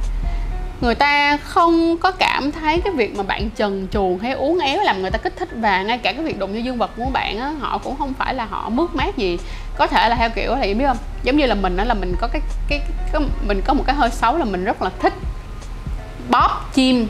Người 0.81 0.95
ta 0.95 1.37
không 1.37 1.97
có 1.99 2.11
cảm 2.11 2.53
thấy 2.53 2.81
cái 2.81 2.93
việc 2.93 3.17
mà 3.17 3.23
bạn 3.23 3.51
trần 3.51 3.89
truồng 3.93 4.19
hay 4.19 4.33
uốn 4.33 4.59
éo 4.59 4.83
làm 4.83 5.03
người 5.03 5.11
ta 5.11 5.19
kích 5.19 5.37
thích 5.37 5.49
và 5.53 5.83
ngay 5.83 5.99
cả 5.99 6.13
cái 6.13 6.25
việc 6.25 6.39
đụng 6.39 6.53
vô 6.53 6.59
dương 6.59 6.79
vật 6.79 6.91
của 6.97 7.05
bạn 7.13 7.39
á 7.39 7.53
họ 7.61 7.79
cũng 7.79 7.97
không 7.99 8.15
phải 8.15 8.35
là 8.35 8.45
họ 8.45 8.69
mướt 8.69 8.95
mát 8.95 9.17
gì. 9.17 9.39
Có 9.77 9.87
thể 9.87 10.09
là 10.09 10.17
theo 10.17 10.31
kiểu 10.31 10.55
là 10.55 10.61
biết 10.61 10.85
không? 10.87 10.97
Giống 11.23 11.37
như 11.37 11.47
là 11.47 11.55
mình 11.55 11.77
đó 11.77 11.85
là 11.85 11.95
mình 11.95 12.15
có 12.21 12.29
cái 12.33 12.43
cái, 12.69 12.79
cái, 12.79 12.97
cái 13.13 13.23
mình 13.47 13.63
có 13.65 13.75
một 13.75 13.83
cái 13.87 13.97
hơi 13.97 14.11
xấu 14.11 14.39
là 14.39 14.45
mình 14.45 14.65
rất 14.65 14.83
là 14.83 14.91
thích 14.99 15.13
bóp 16.31 16.71
chim 16.75 17.09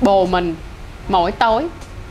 bồ 0.00 0.26
mình 0.26 0.54
mỗi 1.08 1.32
tối. 1.32 1.66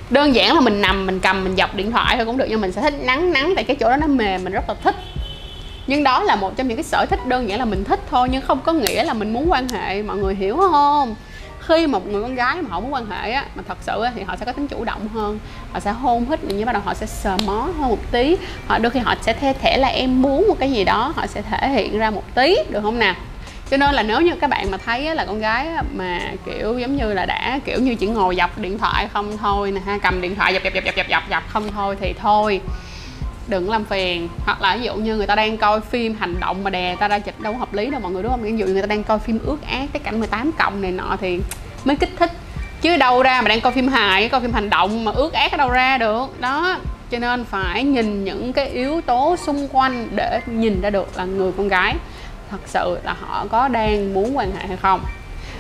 Đơn 0.09 0.35
giản 0.35 0.56
là 0.56 0.62
mình 0.62 0.81
nằm 0.81 1.06
mình 1.06 1.19
cầm 1.19 1.44
mình 1.44 1.56
dọc 1.56 1.75
điện 1.75 1.91
thoại 1.91 2.15
thôi 2.15 2.25
cũng 2.25 2.38
được 2.38 2.45
nhưng 2.50 2.62
mình 2.62 2.71
sẽ 2.71 2.81
thích 2.81 2.94
nắng 3.01 3.33
nắng 3.33 3.53
tại 3.56 3.63
cái 3.63 3.75
chỗ 3.75 3.89
đó 3.89 3.97
nó 3.97 4.07
mềm 4.07 4.44
mình 4.44 4.53
rất 4.53 4.69
là 4.69 4.75
thích 4.83 4.95
nhưng 5.88 6.04
đó 6.04 6.24
là 6.24 6.36
một 6.36 6.57
trong 6.57 6.68
những 6.68 6.78
cái 6.78 6.83
sở 6.83 7.06
thích 7.10 7.19
đơn 7.25 7.50
giản 7.50 7.60
là 7.60 7.66
mình 7.66 7.83
thích 7.83 8.00
thôi 8.10 8.28
nhưng 8.31 8.42
không 8.42 8.60
có 8.62 8.74
nghĩa 8.74 9.04
là 9.04 9.13
mình 9.13 9.33
muốn 9.33 9.51
quan 9.51 9.69
hệ 9.69 10.04
mọi 10.04 10.18
người 10.18 10.36
hiểu 10.36 10.57
không? 10.57 11.16
Khi 11.60 11.88
một 11.88 12.07
người 12.07 12.22
con 12.22 12.36
gái 12.36 12.62
mà 12.62 12.69
họ 12.69 12.80
muốn 12.80 12.94
quan 12.94 13.06
hệ 13.06 13.31
á 13.31 13.45
mà 13.56 13.63
thật 13.68 13.78
sự 13.81 14.04
á, 14.04 14.12
thì 14.16 14.24
họ 14.24 14.36
sẽ 14.36 14.45
có 14.45 14.51
tính 14.51 14.68
chủ 14.68 14.83
động 14.83 15.07
hơn 15.07 15.39
họ 15.74 15.80
sẽ 15.80 15.92
hôn 15.92 16.25
hít 16.30 16.44
như 16.44 16.66
bắt 16.66 16.74
đầu 16.74 16.81
họ 16.86 16.94
sẽ 16.94 17.06
sờ 17.06 17.38
mó 17.45 17.69
hơn 17.80 17.89
một 17.89 18.12
tí. 18.12 18.38
Họ 18.68 18.78
đôi 18.78 18.89
khi 18.89 19.00
họ 19.00 19.16
sẽ 19.22 19.33
the 19.33 19.54
thể 19.54 19.78
là 19.78 19.88
em 19.88 20.22
muốn 20.22 20.48
một 20.48 20.56
cái 20.60 20.72
gì 20.72 20.83
đó 20.83 21.13
họ 21.16 21.28
sẽ 21.28 21.42
thể 21.42 21.69
hiện 21.69 22.00
ra 22.00 22.10
một 22.10 22.24
tí 22.36 22.56
được 22.69 22.81
không 22.81 23.00
nào? 23.00 23.16
Cho 23.69 23.77
nên 23.77 23.95
là 23.95 24.04
nếu 24.04 24.22
như 24.22 24.36
các 24.42 24.50
bạn 24.50 24.72
mà 24.72 24.77
thấy 24.77 25.16
là 25.16 25.25
con 25.25 25.39
gái 25.39 25.68
mà 25.94 26.19
kiểu 26.45 26.80
giống 26.80 26.95
như 26.95 27.13
là 27.13 27.25
đã 27.25 27.60
kiểu 27.66 27.80
như 27.80 27.95
chỉ 27.95 28.07
ngồi 28.07 28.36
dọc 28.36 28.57
điện 28.57 28.77
thoại 28.77 29.07
không 29.13 29.38
thôi 29.38 29.72
nè 29.72 29.81
ha 29.86 29.98
cầm 29.98 30.22
điện 30.22 30.36
thoại 30.36 30.54
dọc 30.54 30.63
dập 30.63 30.74
dập 30.74 30.84
dập 30.84 30.95
dập 30.95 31.07
dập 31.07 31.24
dập 31.30 31.44
không 31.48 31.72
thôi 31.72 31.98
thì 32.01 32.13
thôi 32.19 32.62
đừng 33.51 33.69
làm 33.69 33.86
phiền. 33.86 34.30
Hoặc 34.45 34.62
là 34.62 34.75
ví 34.75 34.83
dụ 34.83 34.95
như 34.95 35.15
người 35.15 35.27
ta 35.27 35.36
đang 35.36 35.57
coi 35.57 35.81
phim 35.81 36.15
hành 36.19 36.39
động 36.39 36.63
mà 36.63 36.69
đè 36.69 36.95
ta 36.95 37.07
ra 37.07 37.19
chịch 37.19 37.39
đâu 37.39 37.53
hợp 37.53 37.74
lý 37.74 37.89
đâu 37.89 38.00
mọi 38.01 38.12
người, 38.12 38.24
đúng 38.24 38.31
không? 38.31 38.42
Ví 38.42 38.57
dụ 38.57 38.65
người 38.65 38.81
ta 38.81 38.88
đang 38.88 39.03
coi 39.03 39.19
phim 39.19 39.39
ước 39.45 39.57
ác 39.68 39.89
cái 39.94 40.01
cảnh 40.03 40.19
18 40.19 40.51
cộng 40.51 40.81
này 40.81 40.92
nọ 40.92 41.18
thì 41.21 41.39
mới 41.86 41.95
kích 41.95 42.09
thích. 42.19 42.31
Chứ 42.81 42.98
đâu 42.98 43.24
ra 43.24 43.42
mà 43.42 43.48
đang 43.48 43.62
coi 43.62 43.74
phim 43.74 43.88
hài 43.88 44.30
coi 44.30 44.42
phim 44.42 44.53
hành 44.53 44.69
động 44.69 45.06
mà 45.06 45.12
ước 45.12 45.33
ác 45.33 45.51
ở 45.51 45.57
đâu 45.57 45.69
ra 45.69 45.98
được. 45.98 46.39
Đó, 46.39 46.77
cho 47.12 47.19
nên 47.19 47.45
phải 47.45 47.83
nhìn 47.83 48.24
những 48.24 48.53
cái 48.53 48.69
yếu 48.69 49.01
tố 49.01 49.36
xung 49.45 49.68
quanh 49.71 50.07
để 50.15 50.39
nhìn 50.45 50.81
ra 50.81 50.89
được 50.89 51.18
là 51.18 51.25
người 51.25 51.51
con 51.57 51.68
gái 51.68 51.95
thật 52.51 52.62
sự 52.65 52.98
là 53.03 53.15
họ 53.21 53.45
có 53.51 53.68
đang 53.68 54.13
muốn 54.13 54.38
quan 54.38 54.51
hệ 54.51 54.68
hay 54.68 54.77
không. 54.77 55.01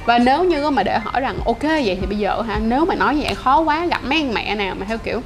Và 0.05 0.17
nếu 0.17 0.43
như 0.43 0.69
mà 0.69 0.83
để 0.83 0.99
hỏi 0.99 1.21
rằng, 1.21 1.37
ok, 1.45 1.63
vậy 1.63 1.97
thì 2.01 2.05
bây 2.07 2.17
giờ 2.17 2.41
ha, 2.41 2.59
nếu 2.63 2.85
mà 2.85 2.95
nói 2.95 3.17
vậy 3.21 3.35
khó 3.35 3.59
quá, 3.59 3.85
gặp 3.85 4.01
mấy 4.03 4.21
anh 4.21 4.33
mẹ 4.33 4.55
nào 4.55 4.75
mà 4.79 4.85
theo 4.85 4.97
kiểu 4.97 5.21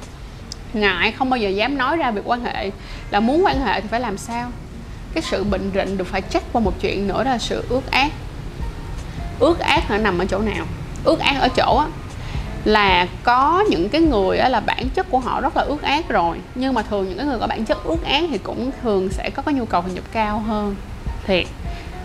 ngại 0.76 1.12
không 1.12 1.30
bao 1.30 1.38
giờ 1.38 1.48
dám 1.48 1.78
nói 1.78 1.96
ra 1.96 2.10
việc 2.10 2.22
quan 2.24 2.44
hệ. 2.44 2.70
Là 3.10 3.20
muốn 3.20 3.44
quan 3.44 3.60
hệ 3.60 3.80
thì 3.80 3.88
phải 3.90 4.00
làm 4.00 4.18
sao? 4.18 4.50
Cái 5.14 5.22
sự 5.22 5.44
bệnh 5.44 5.70
rịnh 5.74 5.96
được 5.96 6.06
phải 6.06 6.22
chắc 6.22 6.42
qua 6.52 6.60
một 6.60 6.80
chuyện 6.80 7.08
nữa 7.08 7.22
là 7.24 7.38
sự 7.38 7.64
ước 7.68 7.90
ác. 7.90 8.12
Ước 9.38 9.58
ác 9.58 9.90
nó 9.90 9.96
nằm 9.96 10.18
ở 10.18 10.24
chỗ 10.24 10.38
nào? 10.38 10.64
Ước 11.04 11.20
ác 11.20 11.36
ở 11.40 11.48
chỗ 11.48 11.76
á 11.76 11.86
là 12.64 13.06
có 13.22 13.64
những 13.70 13.88
cái 13.88 14.00
người 14.00 14.36
là 14.36 14.60
bản 14.60 14.88
chất 14.88 15.10
của 15.10 15.18
họ 15.18 15.40
rất 15.40 15.56
là 15.56 15.62
ước 15.62 15.82
ác 15.82 16.08
rồi. 16.08 16.40
Nhưng 16.54 16.74
mà 16.74 16.82
thường 16.82 17.08
những 17.08 17.18
cái 17.18 17.26
người 17.26 17.38
có 17.38 17.46
bản 17.46 17.64
chất 17.64 17.84
ước 17.84 18.04
ác 18.04 18.24
thì 18.30 18.38
cũng 18.38 18.70
thường 18.82 19.08
sẽ 19.10 19.30
có 19.34 19.42
cái 19.42 19.54
nhu 19.54 19.64
cầu 19.64 19.82
tình 19.82 19.94
dục 19.94 20.04
cao 20.12 20.38
hơn 20.38 20.76
thiệt. 21.26 21.46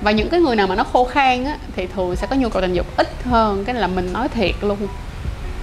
Và 0.01 0.11
những 0.11 0.29
cái 0.29 0.39
người 0.39 0.55
nào 0.55 0.67
mà 0.67 0.75
nó 0.75 0.83
khô 0.83 1.05
khan 1.05 1.45
á, 1.45 1.57
thì 1.75 1.87
thường 1.87 2.15
sẽ 2.15 2.27
có 2.27 2.35
nhu 2.35 2.49
cầu 2.49 2.61
tình 2.61 2.73
dục 2.73 2.85
ít 2.97 3.07
hơn 3.23 3.65
cái 3.65 3.75
là 3.75 3.87
mình 3.87 4.13
nói 4.13 4.27
thiệt 4.29 4.55
luôn 4.61 4.77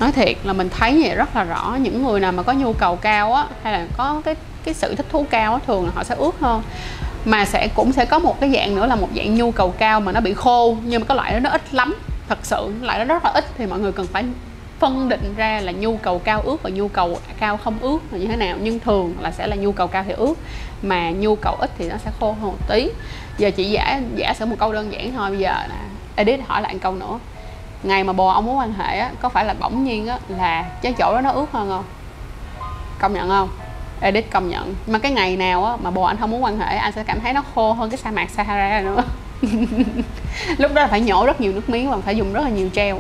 nói 0.01 0.13
thiệt 0.13 0.37
là 0.45 0.53
mình 0.53 0.69
thấy 0.71 1.03
vậy 1.03 1.15
rất 1.15 1.37
là 1.37 1.45
rõ. 1.45 1.77
Những 1.81 2.05
người 2.05 2.21
nào 2.21 2.33
mà 2.33 2.43
có 2.43 2.53
nhu 2.53 2.73
cầu 2.73 2.97
cao 2.97 3.35
á, 3.35 3.45
hay 3.63 3.73
là 3.73 3.87
có 3.97 4.23
cái 4.25 4.35
cái 4.65 4.75
sự 4.75 4.95
thích 4.95 5.07
thú 5.11 5.27
cao 5.31 5.53
á, 5.53 5.61
thường 5.67 5.85
là 5.85 5.93
họ 5.95 6.05
sẽ 6.05 6.15
ướt 6.15 6.41
hơn. 6.41 6.63
Mà 7.25 7.45
sẽ, 7.45 7.69
cũng 7.75 7.93
sẽ 7.93 8.05
có 8.05 8.19
một 8.19 8.41
cái 8.41 8.51
dạng 8.51 8.75
nữa 8.75 8.87
là 8.87 8.97
một 8.97 9.09
dạng 9.17 9.35
nhu 9.35 9.51
cầu 9.51 9.75
cao 9.79 10.01
mà 10.01 10.13
nó 10.13 10.21
bị 10.21 10.35
khô, 10.35 10.77
nhưng 10.85 11.01
mà 11.01 11.07
cái 11.07 11.17
loại 11.17 11.33
đó 11.33 11.39
nó 11.39 11.51
ít 11.51 11.75
lắm. 11.75 11.95
Thật 12.29 12.39
sự, 12.43 12.73
loại 12.83 12.99
đó 12.99 13.05
rất 13.05 13.25
là 13.25 13.31
ít 13.31 13.45
thì 13.59 13.67
mọi 13.67 13.79
người 13.79 13.93
cần 13.93 14.07
phải 14.07 14.25
phân 14.79 15.09
định 15.09 15.35
ra 15.37 15.61
là 15.61 15.73
nhu 15.73 15.97
cầu 15.97 16.19
cao 16.19 16.41
ướt 16.41 16.63
và 16.63 16.71
nhu 16.71 16.89
cầu 16.89 17.19
cao 17.41 17.57
không 17.57 17.79
ướt 17.81 17.99
là 18.11 18.19
như 18.19 18.27
thế 18.27 18.37
nào. 18.37 18.57
Nhưng 18.61 18.81
thường 18.81 19.15
là 19.21 19.31
sẽ 19.31 19.47
là 19.47 19.57
nhu 19.57 19.73
cầu 19.73 19.87
cao 19.87 20.05
thì 20.07 20.13
ướt 20.13 20.35
mà 20.83 21.11
nhu 21.11 21.37
cầu 21.37 21.57
ít 21.61 21.71
thì 21.79 21.89
nó 21.89 21.97
sẽ 22.05 22.11
khô 22.21 22.33
hơn 22.33 22.51
một 22.51 22.69
tí. 22.69 22.91
Giờ 23.39 23.51
chị 23.51 23.65
giả 23.65 24.01
giả 24.17 24.35
sử 24.39 24.47
một 24.47 24.57
câu 24.59 24.73
đơn 24.73 24.93
giản 24.93 25.13
thôi, 25.13 25.31
bây 25.31 25.39
giờ 25.39 25.51
là 25.51 25.81
edit 26.17 26.41
hỏi 26.47 26.63
lại 26.63 26.75
một 26.75 26.81
câu 26.83 26.95
nữa 26.95 27.19
ngày 27.83 28.05
mà 28.05 28.13
bồ 28.13 28.29
ông 28.29 28.47
muốn 28.47 28.59
quan 28.59 28.73
hệ 28.73 28.99
á, 28.99 29.11
có 29.21 29.29
phải 29.29 29.45
là 29.45 29.55
bỗng 29.61 29.85
nhiên 29.85 30.07
á, 30.07 30.19
là 30.29 30.65
cái 30.83 30.93
chỗ 30.99 31.15
đó 31.15 31.21
nó 31.21 31.31
ướt 31.31 31.47
hơn 31.53 31.69
không? 31.69 31.85
Công 32.99 33.15
nhận 33.15 33.29
không? 33.29 33.49
Edit 34.01 34.31
công 34.31 34.49
nhận. 34.49 34.75
Mà 34.87 34.99
cái 34.99 35.13
ngày 35.13 35.37
nào 35.37 35.65
á, 35.65 35.77
mà 35.83 35.91
bồ 35.91 36.03
anh 36.03 36.17
không 36.17 36.31
muốn 36.31 36.45
quan 36.45 36.59
hệ, 36.59 36.77
anh 36.77 36.93
sẽ 36.93 37.05
cảm 37.05 37.21
thấy 37.21 37.33
nó 37.33 37.43
khô 37.55 37.73
hơn 37.73 37.91
cái 37.91 37.99
sa 37.99 38.11
mạc 38.11 38.31
Sahara 38.31 38.81
nữa. 38.81 39.03
Lúc 40.59 40.75
đó 40.75 40.83
là 40.83 40.89
phải 40.89 41.01
nhổ 41.01 41.27
rất 41.27 41.41
nhiều 41.41 41.53
nước 41.53 41.71
miếng 41.71 41.91
và 41.91 41.97
phải 42.05 42.17
dùng 42.17 42.33
rất 42.33 42.41
là 42.41 42.51
nhiều 42.51 42.69
treo 42.73 42.99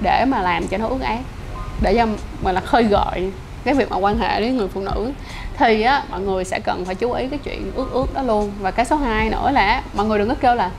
để 0.00 0.24
mà 0.24 0.42
làm 0.42 0.68
cho 0.68 0.78
nó 0.78 0.86
ướt 0.88 1.00
át. 1.02 1.18
Để 1.80 1.94
cho 1.94 2.06
mà 2.42 2.52
là 2.52 2.60
khơi 2.60 2.84
gợi 2.84 3.32
cái 3.64 3.74
việc 3.74 3.90
mà 3.90 3.96
quan 3.96 4.18
hệ 4.18 4.40
với 4.40 4.50
người 4.50 4.68
phụ 4.68 4.80
nữ. 4.80 5.12
Thì 5.58 5.82
á, 5.82 6.02
mọi 6.10 6.20
người 6.20 6.44
sẽ 6.44 6.60
cần 6.60 6.84
phải 6.84 6.94
chú 6.94 7.12
ý 7.12 7.28
cái 7.28 7.38
chuyện 7.38 7.72
ướt 7.74 7.90
ướt 7.92 8.14
đó 8.14 8.22
luôn. 8.22 8.52
Và 8.60 8.70
cái 8.70 8.84
số 8.84 8.96
2 8.96 9.30
nữa 9.30 9.50
là, 9.50 9.82
mọi 9.94 10.06
người 10.06 10.18
đừng 10.18 10.28
có 10.28 10.34
kêu 10.40 10.54
là 10.54 10.70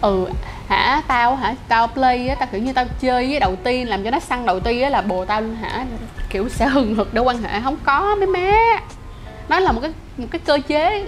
ừ 0.00 0.26
hả? 0.68 1.02
Tao 1.08 1.36
hả? 1.36 1.54
Tao 1.68 1.86
play 1.86 2.28
á, 2.28 2.34
tao 2.34 2.48
kiểu 2.52 2.60
như 2.60 2.72
tao 2.72 2.84
chơi 3.00 3.26
với 3.30 3.40
đầu 3.40 3.56
tiên, 3.56 3.88
làm 3.88 4.04
cho 4.04 4.10
nó 4.10 4.18
săn 4.18 4.46
đầu 4.46 4.60
tiên 4.60 4.82
á 4.82 4.90
là 4.90 5.00
bồ 5.00 5.24
tao 5.24 5.42
hả? 5.60 5.86
Kiểu 6.30 6.48
sẽ 6.56 6.66
hừng 6.66 6.94
hực 6.94 7.14
để 7.14 7.20
quan 7.20 7.42
hệ 7.42 7.60
không 7.64 7.76
có 7.84 8.16
mấy 8.16 8.26
má. 8.26 8.80
Nó 9.48 9.60
là 9.60 9.72
một 9.72 9.80
cái 9.80 9.92
một 10.16 10.26
cái 10.30 10.40
cơ 10.44 10.58
chế, 10.68 11.06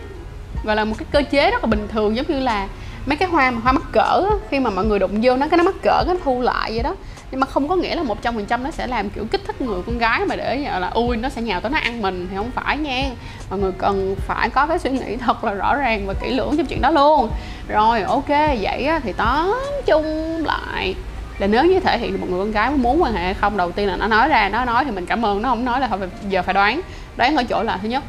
gọi 0.65 0.77
là 0.77 0.85
một 0.85 0.95
cái 0.99 1.07
cơ 1.13 1.23
chế 1.31 1.51
rất 1.51 1.65
là 1.65 1.67
bình 1.67 1.89
thường, 1.89 2.17
giống 2.17 2.27
như 2.29 2.41
là 2.41 2.69
mấy 3.07 3.17
cái 3.17 3.29
hoa 3.29 3.51
mà 3.51 3.61
hoa 3.63 3.73
mắc 3.73 3.83
cỡ 3.93 4.31
khi 4.51 4.61
mà 4.61 4.71
mọi 4.71 4.85
người 4.85 4.99
đụng 4.99 5.21
vô 5.23 5.37
nó, 5.37 5.49
cái 5.49 5.59
nó 5.59 5.65
mắc 5.65 5.75
cỡ, 5.83 6.05
cái 6.07 6.15
nó 6.15 6.21
thu 6.25 6.41
lại 6.41 6.73
vậy 6.73 6.83
đó 6.83 6.95
nhưng 7.31 7.41
mà 7.41 7.47
không 7.47 7.69
có 7.69 7.77
nghĩa 7.77 7.95
là 7.95 8.03
một 8.03 8.23
trăm 8.23 8.35
phần 8.35 8.47
trăm 8.47 8.63
nó 8.63 8.71
sẽ 8.71 8.87
làm 8.87 9.11
kiểu 9.11 9.25
kích 9.31 9.41
thích 9.47 9.61
người 9.61 9.83
con 9.87 9.99
gái 9.99 10.21
mà 10.27 10.37
để 10.37 10.57
là 10.81 10.89
ui 10.89 11.17
nó 11.17 11.29
sẽ 11.29 11.43
nhào 11.43 11.61
tới 11.61 11.71
nó 11.71 11.79
ăn 11.79 12.03
mình. 12.03 12.29
Thì 12.31 12.37
không 12.37 12.51
phải 12.51 12.79
nha. 12.79 13.11
Mọi 13.51 13.59
người 13.59 13.73
cần 13.79 14.17
phải 14.19 14.51
có 14.51 14.67
cái 14.67 14.79
suy 14.79 14.91
nghĩ 14.91 15.17
thật 15.17 15.45
là 15.45 15.53
rõ 15.53 15.75
ràng 15.75 16.07
và 16.07 16.15
kỹ 16.15 16.31
lưỡng 16.31 16.57
trong 16.57 16.67
chuyện 16.67 16.83
đó 16.83 16.91
luôn. 16.91 17.31
Rồi 17.69 18.03
ok 18.03 18.29
vậy 18.61 18.85
á, 18.85 19.01
thì 19.03 19.13
tóm 19.13 19.57
chung 19.87 20.05
lại 20.47 20.95
là 21.39 21.47
nếu 21.47 21.65
như 21.65 21.81
thể 21.81 21.99
hiện 21.99 22.13
được 22.13 22.19
một 22.21 22.27
người 22.31 22.39
con 22.39 22.53
gái 22.53 22.71
muốn 22.71 23.03
quan 23.03 23.13
hệ 23.13 23.23
hay 23.23 23.35
không 23.35 23.57
đầu 23.57 23.73
tiên 23.73 23.89
là 23.89 23.97
nó 23.97 24.07
nói 24.07 24.29
ra 24.29 24.49
nó 24.49 24.65
nói 24.65 24.85
thì 24.85 24.91
mình 24.91 25.07
cảm 25.07 25.25
ơn 25.25 25.43
nó 25.43 25.49
không 25.49 25.65
nói 25.65 25.81
là 25.81 25.89
thôi 25.89 25.99
giờ 26.29 26.43
phải 26.43 26.55
đoán. 26.55 26.81
Đoán 27.17 27.37
ở 27.37 27.45
chỗ 27.45 27.63
là 27.63 27.79
thứ 27.83 27.89
nhất 27.89 28.03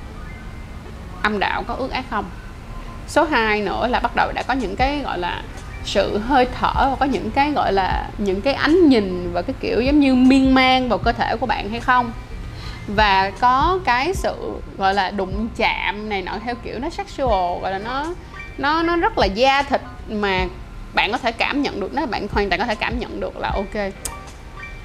âm 1.23 1.39
đạo 1.39 1.63
có 1.67 1.73
ước 1.73 1.91
ác 1.91 2.05
không? 2.09 2.25
Số 3.07 3.23
2 3.23 3.61
nữa 3.61 3.87
là 3.87 3.99
bắt 3.99 4.11
đầu 4.15 4.31
đã 4.35 4.43
có 4.43 4.53
những 4.53 4.75
cái 4.75 4.99
gọi 4.99 5.19
là 5.19 5.41
sự 5.85 6.17
hơi 6.17 6.47
thở 6.59 6.89
và 6.89 6.95
có 7.00 7.05
những 7.05 7.31
cái, 7.31 7.51
gọi 7.51 7.73
là, 7.73 8.09
những 8.17 8.41
cái 8.41 8.53
ánh 8.53 8.89
nhìn 8.89 9.33
và 9.33 9.41
cái 9.41 9.55
kiểu 9.59 9.81
giống 9.81 10.00
như 10.00 10.15
miên 10.15 10.53
man 10.53 10.89
vào 10.89 10.97
cơ 10.97 11.11
thể 11.11 11.35
của 11.35 11.45
bạn 11.45 11.69
hay 11.69 11.79
không. 11.79 12.11
Và 12.88 13.31
có 13.39 13.79
cái 13.85 14.13
sự, 14.13 14.35
gọi 14.77 14.93
là, 14.93 15.11
đụng 15.11 15.47
chạm 15.57 16.09
này 16.09 16.21
nọ 16.21 16.31
theo 16.45 16.55
kiểu 16.55 16.79
nó 16.79 16.89
sexual, 16.89 17.61
gọi 17.61 17.71
là 17.71 17.79
nó 17.79 18.13
nó 18.57 18.83
nó 18.83 18.95
rất 18.95 19.17
là 19.17 19.25
da 19.25 19.63
thịt 19.63 19.81
mà 20.09 20.45
bạn 20.93 21.11
có 21.11 21.17
thể 21.17 21.31
cảm 21.31 21.61
nhận 21.61 21.79
được. 21.79 21.93
Nó 21.93 22.05
bạn 22.05 22.27
hoàn 22.31 22.50
toàn 22.50 22.59
có 22.59 22.65
thể 22.65 22.75
cảm 22.75 23.00
nhận 23.00 23.19
được 23.19 23.38
là 23.38 23.50
ok, 23.50 23.93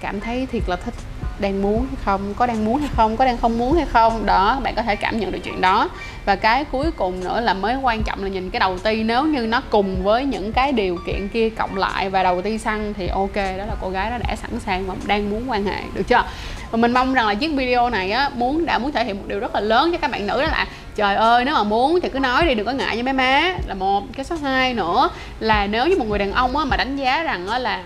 cảm 0.01 0.21
thấy 0.21 0.47
thiệt 0.47 0.63
là 0.67 0.77
thích 0.77 0.95
đang 1.39 1.63
muốn 1.63 1.87
hay 1.87 1.97
không, 2.05 2.35
có 2.35 2.47
đang 2.47 2.65
muốn 2.65 2.79
hay 2.79 2.91
không, 2.97 3.17
có 3.17 3.25
đang 3.25 3.39
không 3.39 3.59
muốn 3.59 3.77
hay 3.77 3.87
không. 3.93 4.27
Đó, 4.27 4.61
bạn 4.63 4.75
có 4.75 4.83
thể 4.83 4.97
cảm 4.97 5.21
nhận 5.21 5.33
được 5.33 5.39
chuyện 5.45 5.61
đó. 5.61 5.89
Và 6.25 6.37
cái 6.37 6.65
cuối 6.65 6.91
cùng 6.91 7.25
nữa 7.25 7.41
là 7.41 7.55
mới 7.55 7.77
quan 7.77 8.03
trọng 8.03 8.23
là 8.23 8.29
nhìn 8.29 8.51
cái 8.51 8.61
đầu 8.61 8.79
ti, 8.79 9.03
nếu 9.03 9.25
như 9.25 9.47
nó 9.47 9.63
cùng 9.71 10.05
với 10.05 10.25
những 10.25 10.53
cái 10.53 10.73
điều 10.73 10.99
kiện 11.07 11.29
kia 11.29 11.49
cộng 11.49 11.77
lại 11.77 12.11
và 12.11 12.23
đầu 12.23 12.43
ti 12.43 12.59
xăng 12.59 12.95
thì 12.95 13.09
ok, 13.09 13.37
đó 13.37 13.65
là 13.69 13.75
cô 13.81 13.91
gái 13.91 14.11
đó 14.11 14.19
đã 14.29 14.37
sẵn 14.37 14.61
sàng 14.61 14.87
và 14.87 14.95
đang 15.07 15.31
muốn 15.31 15.51
quan 15.51 15.65
hệ, 15.65 15.83
được 15.95 16.03
chưa? 16.09 16.25
Và 16.71 16.77
mình 16.77 16.93
mong 16.93 17.15
rằng 17.15 17.27
là 17.27 17.35
chiếc 17.35 17.55
video 17.55 17.91
này 17.91 18.11
á, 18.11 18.31
muốn, 18.35 18.67
đã 18.67 18.79
muốn 18.79 18.93
thể 18.93 19.05
hiện 19.05 19.17
một 19.17 19.25
điều 19.27 19.41
rất 19.41 19.55
là 19.55 19.61
lớn 19.61 19.93
cho 19.93 19.99
các 19.99 20.11
bạn 20.11 20.27
nữ 20.27 20.43
đó 20.43 20.49
là, 20.49 20.67
trời 20.97 21.15
ơi, 21.15 21.45
nếu 21.45 21.55
mà 21.55 21.65
muốn 21.65 22.01
thì 22.01 22.09
cứ 22.09 22.19
nói 22.19 22.47
đi, 22.47 22.55
đừng 22.55 22.67
có 22.67 22.73
ngại 22.73 22.97
nha 22.97 23.03
mấy 23.03 23.13
má. 23.13 23.55
Là 23.67 23.75
một, 23.75 24.05
cái 24.17 24.25
số 24.25 24.37
hai 24.37 24.75
nữa 24.75 25.09
là 25.41 25.67
nếu 25.67 25.87
như 25.87 25.97
một 25.99 26.05
người 26.09 26.19
đàn 26.19 26.33
ông 26.33 26.57
á 26.57 26.65
mà 26.65 26.77
đánh 26.77 26.97
giá 26.97 27.23
rằng 27.23 27.47
á 27.47 27.59
là 27.59 27.83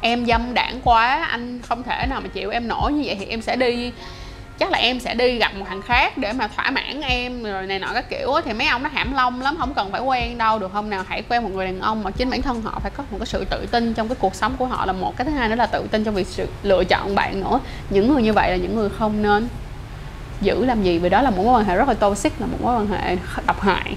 em 0.00 0.26
dâm 0.26 0.54
đảng 0.54 0.80
quá 0.84 1.28
anh 1.30 1.60
không 1.68 1.82
thể 1.82 2.06
nào 2.10 2.20
mà 2.20 2.28
chịu 2.28 2.50
em 2.50 2.68
nổi 2.68 2.92
như 2.92 3.02
vậy 3.06 3.16
thì 3.20 3.26
em 3.26 3.42
sẽ 3.42 3.56
đi. 3.56 3.92
Chắc 4.58 4.70
là 4.70 4.78
em 4.78 5.00
sẽ 5.00 5.14
đi 5.14 5.38
gặp 5.38 5.54
một 5.54 5.64
thằng 5.68 5.82
khác 5.82 6.18
để 6.18 6.32
mà 6.32 6.48
thỏa 6.48 6.70
mãn 6.70 7.00
em 7.00 7.42
rồi 7.42 7.66
này 7.66 7.78
nọ 7.78 7.86
các 7.94 8.10
kiểu. 8.10 8.32
Thì 8.44 8.52
mấy 8.52 8.66
ông 8.66 8.82
nó 8.82 8.90
hãm 8.92 9.12
long 9.12 9.42
lắm 9.42 9.56
không 9.58 9.74
cần 9.74 9.92
phải 9.92 10.00
quen 10.00 10.38
đâu. 10.38 10.58
Được 10.58 10.72
không 10.72 10.90
nào 10.90 11.04
hãy 11.08 11.22
quen 11.28 11.42
một 11.42 11.50
người 11.52 11.66
đàn 11.66 11.80
ông 11.80 12.02
mà 12.02 12.10
chính 12.10 12.30
bản 12.30 12.42
thân 12.42 12.62
họ 12.62 12.78
phải 12.82 12.90
có 12.90 13.04
một 13.10 13.18
cái 13.18 13.26
sự 13.26 13.44
tự 13.44 13.66
tin 13.70 13.94
trong 13.94 14.08
cái 14.08 14.16
cuộc 14.20 14.34
sống 14.34 14.54
của 14.58 14.66
họ 14.66 14.86
là 14.86 14.92
một. 14.92 15.16
Cái 15.16 15.24
thứ 15.24 15.30
hai 15.30 15.48
nữa 15.48 15.54
là 15.54 15.66
tự 15.66 15.86
tin 15.90 16.04
trong 16.04 16.14
việc 16.14 16.26
sự 16.26 16.48
lựa 16.62 16.84
chọn 16.84 17.14
bạn 17.14 17.40
nữa. 17.40 17.60
Những 17.90 18.14
người 18.14 18.22
như 18.22 18.32
vậy 18.32 18.50
là 18.50 18.56
những 18.56 18.76
người 18.76 18.88
không 18.98 19.22
nên 19.22 19.48
giữ 20.40 20.64
làm 20.64 20.82
gì 20.82 20.98
vì 20.98 21.08
đó 21.08 21.22
là 21.22 21.30
một 21.30 21.42
mối 21.44 21.54
quan 21.54 21.64
hệ 21.64 21.76
rất 21.76 21.88
là 21.88 21.94
toxic 21.94 22.40
là 22.40 22.46
một 22.46 22.56
mối 22.62 22.76
quan 22.76 22.86
hệ 22.86 23.16
độc 23.46 23.60
hại 23.60 23.96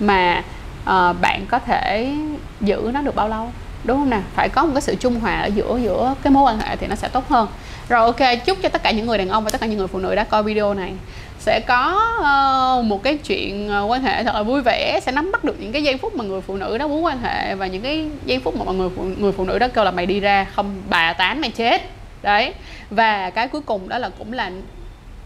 mà 0.00 0.42
uh, 0.82 1.20
bạn 1.20 1.46
có 1.48 1.58
thể 1.58 2.14
giữ 2.60 2.90
nó 2.94 3.02
được 3.02 3.14
bao 3.14 3.28
lâu? 3.28 3.52
Đúng 3.84 3.98
không 3.98 4.10
nào 4.10 4.22
phải 4.34 4.48
có 4.48 4.64
một 4.64 4.70
cái 4.74 4.82
sự 4.82 4.94
trung 4.94 5.20
hòa 5.20 5.40
ở 5.40 5.46
giữa 5.46 5.78
giữa 5.82 6.14
cái 6.22 6.30
mối 6.30 6.42
quan 6.42 6.60
hệ 6.60 6.76
thì 6.76 6.86
nó 6.86 6.94
sẽ 6.94 7.08
tốt 7.08 7.28
hơn. 7.28 7.48
Rồi 7.88 8.00
ok 8.00 8.44
chúc 8.46 8.58
cho 8.62 8.68
tất 8.68 8.82
cả 8.82 8.90
những 8.90 9.06
người 9.06 9.18
đàn 9.18 9.28
ông 9.28 9.44
và 9.44 9.50
tất 9.50 9.60
cả 9.60 9.66
những 9.66 9.78
người 9.78 9.86
phụ 9.86 9.98
nữ 9.98 10.14
đã 10.14 10.24
coi 10.24 10.42
video 10.42 10.74
này. 10.74 10.92
Sẽ 11.38 11.60
có 11.60 12.00
uh, 12.18 12.84
một 12.84 13.02
cái 13.02 13.16
chuyện 13.16 13.68
ờ, 13.68 13.82
quan 13.88 14.02
hệ 14.02 14.24
thật 14.24 14.34
là 14.34 14.42
vui 14.42 14.62
vẻ 14.62 15.00
sẽ 15.02 15.12
nắm 15.12 15.32
bắt 15.32 15.44
được 15.44 15.60
những 15.60 15.72
cái 15.72 15.82
giây 15.82 15.96
phút 15.96 16.14
mà 16.14 16.24
người 16.24 16.40
phụ 16.40 16.56
nữ 16.56 16.78
đó 16.78 16.86
muốn 16.86 17.04
quan 17.04 17.22
hệ 17.22 17.54
và 17.54 17.66
những 17.66 17.82
cái 17.82 18.06
giây 18.24 18.40
phút 18.44 18.56
mà 18.56 18.64
mọi 18.64 18.74
người 18.74 18.88
phụ, 18.96 19.02
người 19.18 19.32
phụ 19.32 19.44
nữ 19.44 19.58
đó 19.58 19.68
kêu 19.74 19.84
là 19.84 19.90
mày 19.90 20.06
đi 20.06 20.20
ra 20.20 20.46
không 20.54 20.82
bà 20.88 21.12
tán 21.12 21.40
mày 21.40 21.50
chết. 21.50 21.90
Đấy. 22.22 22.54
Và 22.90 23.30
cái 23.30 23.48
cuối 23.48 23.60
cùng 23.60 23.88
đó 23.88 23.98
là 23.98 24.10
cũng 24.18 24.32
là 24.32 24.50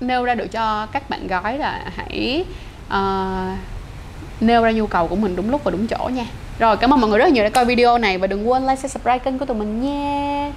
nêu 0.00 0.24
ra 0.24 0.34
được 0.34 0.46
cho 0.52 0.86
các 0.86 1.10
bạn 1.10 1.26
gái 1.26 1.58
là 1.58 1.80
hãy 1.96 2.44
uh, 2.88 3.58
nêu 4.40 4.62
ra 4.62 4.70
nhu 4.70 4.86
cầu 4.86 5.08
của 5.08 5.16
mình 5.16 5.36
đúng 5.36 5.50
lúc 5.50 5.64
và 5.64 5.70
đúng 5.70 5.86
chỗ 5.86 6.10
nha 6.14 6.26
rồi 6.62 6.76
cảm 6.76 6.92
ơn 6.92 7.00
mọi 7.00 7.10
người 7.10 7.18
rất 7.18 7.32
nhiều 7.32 7.44
đã 7.44 7.50
coi 7.50 7.64
video 7.64 7.98
này 7.98 8.18
và 8.18 8.26
đừng 8.26 8.50
quên 8.50 8.62
like, 8.62 8.76
share, 8.76 8.88
subscribe 8.88 9.18
kênh 9.18 9.38
của 9.38 9.44
tụi 9.44 9.56
mình 9.56 9.80
nha. 9.82 10.52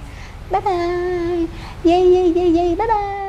Bye 0.50 0.60
bye. 0.60 1.46
Yeah 1.84 2.02
yeah 2.14 2.36
yeah 2.36 2.54
yeah 2.54 2.78
bye 2.78 2.86
bye. 2.86 3.25